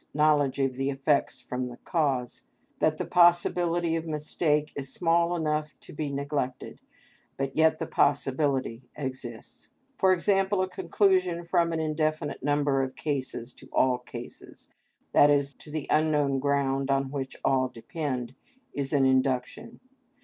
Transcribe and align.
_,knowledge 0.15 0.57
of 0.59 0.77
the 0.77 0.89
effects 0.89 1.39
from 1.39 1.67
the 1.67 1.77
cause, 1.85 2.47
that 2.79 2.97
the 2.97 3.05
possibility 3.05 3.95
of 3.95 4.07
mistake 4.07 4.71
is 4.75 4.91
small 4.91 5.35
enough 5.35 5.79
to 5.79 5.93
be 5.93 6.09
neglected, 6.09 6.79
but 7.37 7.55
yet 7.55 7.77
the 7.77 7.85
possibility 7.85 8.89
exists; 8.95 9.69
for 9.99 10.11
example, 10.11 10.59
a 10.59 10.67
conclusion 10.67 11.45
from 11.45 11.71
an 11.71 11.79
indefinite 11.79 12.41
number 12.41 12.81
of 12.81 12.95
cases 12.95 13.53
to 13.53 13.69
all 13.71 13.99
cases, 13.99 14.69
i.e., 15.13 15.43
to 15.59 15.69
the 15.69 15.85
unknown 15.91 16.39
ground 16.39 16.89
on 16.89 17.11
which 17.11 17.35
all 17.45 17.67
depend, 17.67 18.33
is 18.73 18.93
an 18.93 19.05
induction. 19.05 19.79